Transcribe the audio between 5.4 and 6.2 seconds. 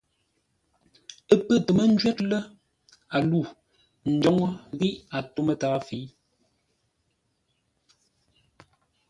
mətǎa fə̌i.